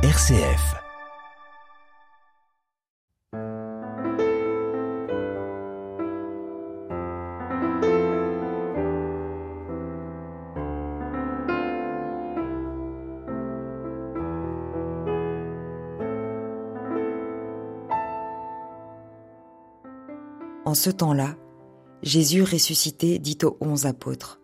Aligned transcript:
RCF. 0.00 0.76
En 20.64 20.74
ce 20.74 20.90
temps-là, 20.90 21.34
Jésus 22.04 22.44
ressuscité 22.44 23.18
dit 23.18 23.36
aux 23.42 23.56
onze 23.60 23.86
apôtres, 23.86 24.40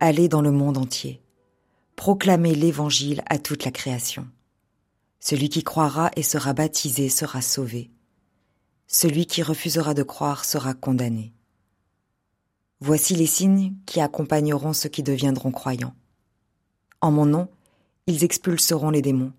Allez 0.00 0.28
dans 0.28 0.42
le 0.42 0.52
monde 0.52 0.76
entier, 0.76 1.22
proclamez 1.96 2.54
l'Évangile 2.54 3.22
à 3.30 3.38
toute 3.38 3.64
la 3.64 3.70
création. 3.70 4.26
Celui 5.28 5.48
qui 5.48 5.64
croira 5.64 6.12
et 6.14 6.22
sera 6.22 6.52
baptisé 6.52 7.08
sera 7.08 7.42
sauvé. 7.42 7.90
Celui 8.86 9.26
qui 9.26 9.42
refusera 9.42 9.92
de 9.92 10.04
croire 10.04 10.44
sera 10.44 10.72
condamné. 10.72 11.32
Voici 12.78 13.16
les 13.16 13.26
signes 13.26 13.74
qui 13.86 14.00
accompagneront 14.00 14.72
ceux 14.72 14.88
qui 14.88 15.02
deviendront 15.02 15.50
croyants. 15.50 15.96
En 17.00 17.10
mon 17.10 17.26
nom, 17.26 17.48
ils 18.06 18.22
expulseront 18.22 18.90
les 18.90 19.02
démons. 19.02 19.32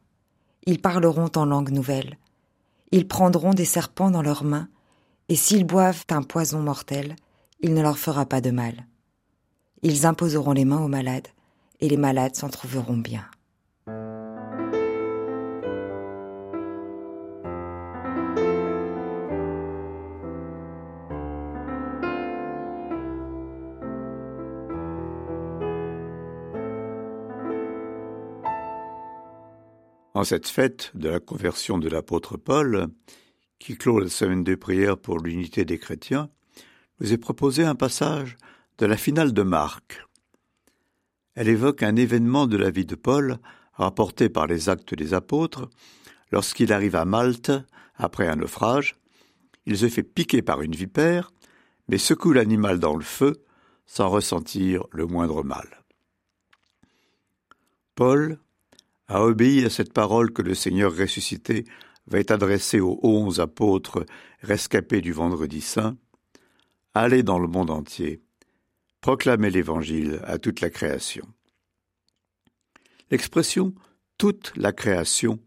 Ils 0.65 0.81
parleront 0.81 1.31
en 1.37 1.45
langue 1.45 1.71
nouvelle. 1.71 2.17
Ils 2.91 3.07
prendront 3.07 3.53
des 3.53 3.63
serpents 3.63 4.11
dans 4.11 4.21
leurs 4.21 4.43
mains, 4.43 4.67
et 5.29 5.37
s'ils 5.37 5.63
boivent 5.63 6.03
un 6.09 6.21
poison 6.21 6.59
mortel, 6.59 7.15
il 7.61 7.73
ne 7.73 7.81
leur 7.81 7.97
fera 7.97 8.25
pas 8.25 8.41
de 8.41 8.51
mal. 8.51 8.87
Ils 9.83 10.05
imposeront 10.05 10.51
les 10.51 10.65
mains 10.65 10.83
aux 10.83 10.89
malades, 10.89 11.29
et 11.79 11.87
les 11.87 11.95
malades 11.95 12.35
s'en 12.35 12.49
trouveront 12.49 12.97
bien. 12.97 13.25
En 30.17 30.23
cette 30.23 30.47
fête 30.47 30.89
de 30.95 31.09
la 31.09 31.19
conversion 31.19 31.77
de 31.77 31.87
l'apôtre 31.87 32.37
Paul, 32.37 32.87
qui 33.59 33.77
clôt 33.77 33.99
la 33.99 34.09
semaine 34.09 34.43
de 34.43 34.55
prière 34.55 34.97
pour 34.97 35.19
l'unité 35.19 35.63
des 35.63 35.77
chrétiens, 35.77 36.31
vous 36.99 37.13
ai 37.13 37.19
proposé 37.19 37.63
un 37.63 37.75
passage 37.75 38.35
de 38.79 38.87
la 38.87 38.97
finale 38.97 39.31
de 39.31 39.43
Marc. 39.43 40.03
Elle 41.35 41.49
évoque 41.49 41.83
un 41.83 41.95
événement 41.95 42.47
de 42.47 42.57
la 42.57 42.71
vie 42.71 42.87
de 42.87 42.95
Paul 42.95 43.37
rapporté 43.73 44.27
par 44.27 44.47
les 44.47 44.69
actes 44.69 44.95
des 44.95 45.13
apôtres 45.13 45.69
lorsqu'il 46.31 46.73
arrive 46.73 46.95
à 46.95 47.05
Malte 47.05 47.51
après 47.93 48.27
un 48.27 48.37
naufrage. 48.37 48.95
Il 49.67 49.77
se 49.77 49.87
fait 49.87 50.01
piquer 50.01 50.41
par 50.41 50.63
une 50.63 50.75
vipère, 50.75 51.31
mais 51.89 51.99
secoue 51.99 52.33
l'animal 52.33 52.79
dans 52.79 52.95
le 52.95 53.03
feu 53.03 53.45
sans 53.85 54.09
ressentir 54.09 54.83
le 54.89 55.05
moindre 55.05 55.43
mal. 55.43 55.83
Paul 57.93 58.39
a 59.07 59.23
obéi 59.23 59.65
à 59.65 59.69
cette 59.69 59.93
parole 59.93 60.31
que 60.31 60.41
le 60.41 60.53
Seigneur 60.53 60.95
ressuscité 60.95 61.65
va 62.07 62.19
être 62.19 62.31
adressée 62.31 62.79
aux 62.79 62.99
onze 63.03 63.39
apôtres 63.39 64.05
rescapés 64.41 65.01
du 65.01 65.11
vendredi 65.11 65.61
saint. 65.61 65.97
Allez 66.93 67.23
dans 67.23 67.39
le 67.39 67.47
monde 67.47 67.69
entier, 67.69 68.21
proclamez 69.01 69.49
l'Évangile 69.49 70.21
à 70.23 70.37
toute 70.37 70.61
la 70.61 70.69
création. 70.69 71.27
L'expression 73.11 73.73
toute 74.17 74.51
la 74.55 74.73
création 74.73 75.39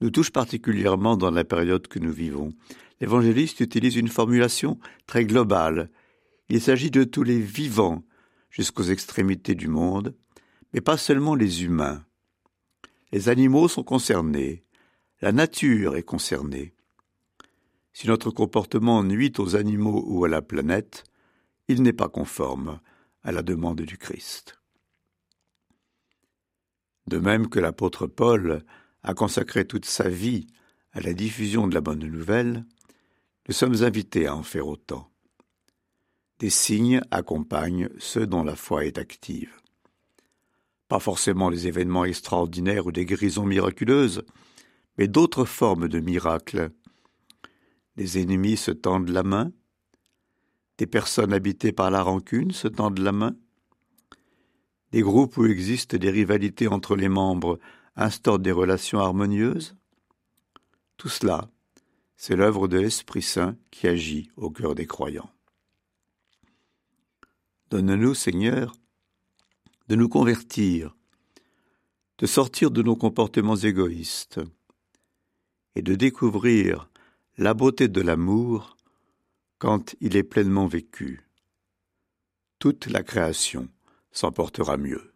nous 0.00 0.10
touche 0.10 0.30
particulièrement 0.30 1.16
dans 1.16 1.30
la 1.30 1.44
période 1.44 1.86
que 1.88 1.98
nous 1.98 2.12
vivons. 2.12 2.52
L'évangéliste 3.00 3.60
utilise 3.60 3.96
une 3.96 4.08
formulation 4.08 4.78
très 5.06 5.24
globale. 5.24 5.90
Il 6.48 6.60
s'agit 6.60 6.90
de 6.90 7.04
tous 7.04 7.22
les 7.22 7.40
vivants 7.40 8.02
jusqu'aux 8.50 8.84
extrémités 8.84 9.54
du 9.54 9.68
monde, 9.68 10.14
mais 10.72 10.80
pas 10.80 10.96
seulement 10.96 11.34
les 11.34 11.64
humains. 11.64 12.05
Les 13.12 13.28
animaux 13.28 13.68
sont 13.68 13.84
concernés, 13.84 14.64
la 15.20 15.32
nature 15.32 15.96
est 15.96 16.02
concernée. 16.02 16.74
Si 17.92 18.06
notre 18.08 18.30
comportement 18.30 19.02
nuit 19.02 19.32
aux 19.38 19.56
animaux 19.56 20.04
ou 20.06 20.24
à 20.24 20.28
la 20.28 20.42
planète, 20.42 21.04
il 21.68 21.82
n'est 21.82 21.92
pas 21.92 22.08
conforme 22.08 22.80
à 23.22 23.32
la 23.32 23.42
demande 23.42 23.80
du 23.80 23.96
Christ. 23.96 24.60
De 27.06 27.18
même 27.18 27.48
que 27.48 27.60
l'apôtre 27.60 28.06
Paul 28.06 28.64
a 29.02 29.14
consacré 29.14 29.66
toute 29.66 29.86
sa 29.86 30.08
vie 30.08 30.46
à 30.92 31.00
la 31.00 31.14
diffusion 31.14 31.68
de 31.68 31.74
la 31.74 31.80
bonne 31.80 32.04
nouvelle, 32.04 32.64
nous 33.48 33.54
sommes 33.54 33.82
invités 33.82 34.26
à 34.26 34.34
en 34.34 34.42
faire 34.42 34.66
autant. 34.66 35.10
Des 36.38 36.50
signes 36.50 37.00
accompagnent 37.10 37.88
ceux 37.98 38.26
dont 38.26 38.42
la 38.42 38.56
foi 38.56 38.84
est 38.84 38.98
active. 38.98 39.54
Pas 40.88 41.00
forcément 41.00 41.50
les 41.50 41.66
événements 41.66 42.04
extraordinaires 42.04 42.86
ou 42.86 42.92
des 42.92 43.04
guérisons 43.04 43.44
miraculeuses, 43.44 44.22
mais 44.98 45.08
d'autres 45.08 45.44
formes 45.44 45.88
de 45.88 46.00
miracles. 46.00 46.70
Des 47.96 48.18
ennemis 48.20 48.56
se 48.56 48.70
tendent 48.70 49.08
la 49.08 49.22
main, 49.22 49.52
des 50.78 50.86
personnes 50.86 51.32
habitées 51.32 51.72
par 51.72 51.90
la 51.90 52.02
rancune 52.02 52.50
se 52.50 52.68
tendent 52.68 52.98
la 52.98 53.12
main, 53.12 53.34
des 54.92 55.02
groupes 55.02 55.36
où 55.36 55.46
existent 55.46 55.96
des 55.96 56.10
rivalités 56.10 56.68
entre 56.68 56.96
les 56.96 57.08
membres 57.08 57.58
instaurent 57.96 58.38
des 58.38 58.52
relations 58.52 59.00
harmonieuses. 59.00 59.76
Tout 60.96 61.08
cela, 61.08 61.48
c'est 62.16 62.36
l'œuvre 62.36 62.68
de 62.68 62.78
l'Esprit 62.78 63.22
Saint 63.22 63.56
qui 63.70 63.88
agit 63.88 64.30
au 64.36 64.50
cœur 64.50 64.74
des 64.74 64.86
croyants. 64.86 65.30
Donne-nous, 67.70 68.14
Seigneur, 68.14 68.72
de 69.88 69.96
nous 69.96 70.08
convertir, 70.08 70.96
de 72.18 72.26
sortir 72.26 72.70
de 72.70 72.82
nos 72.82 72.96
comportements 72.96 73.56
égoïstes 73.56 74.40
et 75.74 75.82
de 75.82 75.94
découvrir 75.94 76.88
la 77.38 77.54
beauté 77.54 77.88
de 77.88 78.00
l'amour 78.00 78.76
quand 79.58 79.94
il 80.00 80.16
est 80.16 80.22
pleinement 80.22 80.66
vécu. 80.66 81.22
Toute 82.58 82.86
la 82.86 83.02
création 83.02 83.68
s'en 84.10 84.32
portera 84.32 84.76
mieux. 84.76 85.15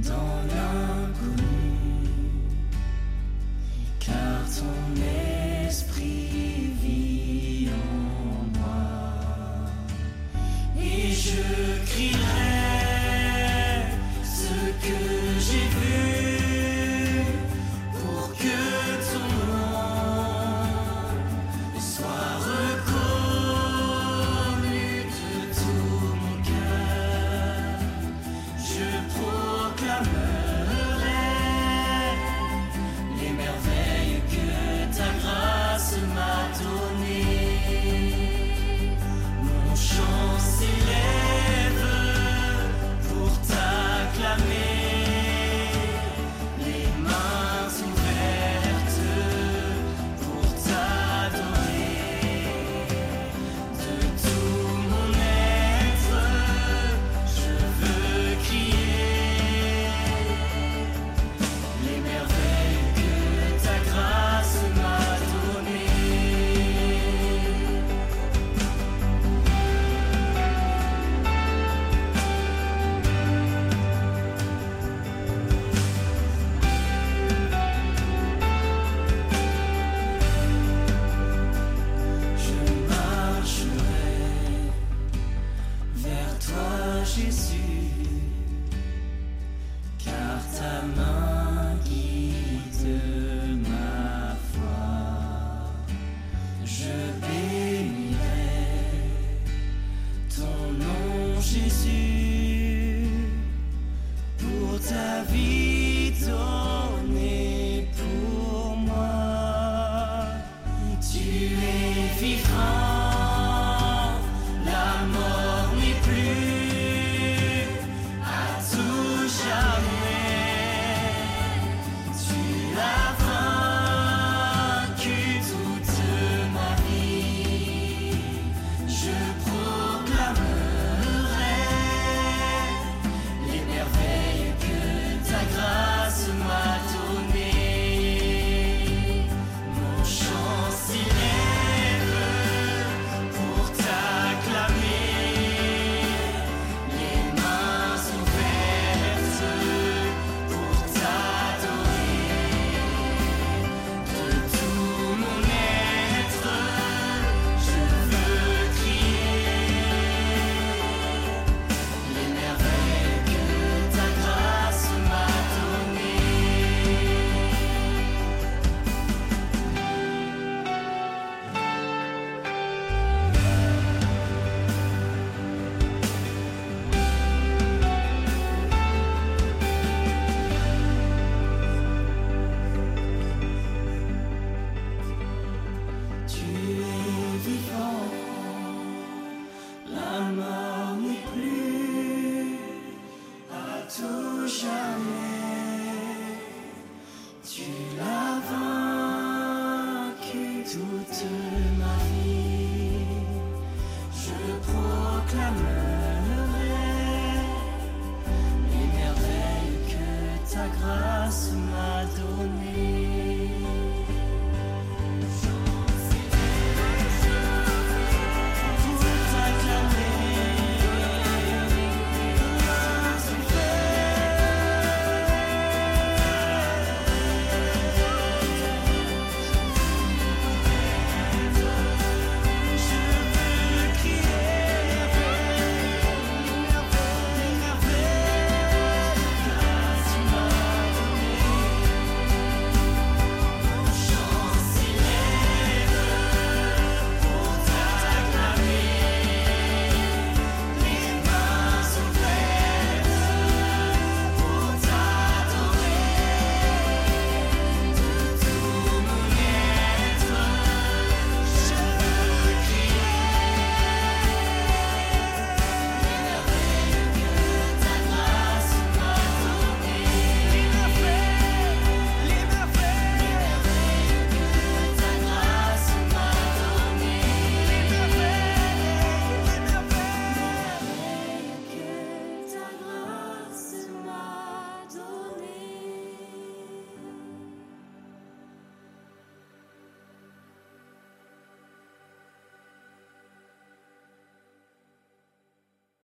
Don't 0.00 0.46
know. 0.46 0.87